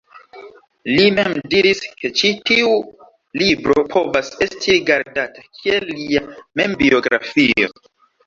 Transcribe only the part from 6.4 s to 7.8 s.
membiografio.